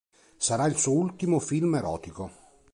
Sarà 0.39 0.65
il 0.65 0.75
suo 0.77 0.93
ultimo 0.93 1.37
film 1.37 1.75
erotico. 1.75 2.31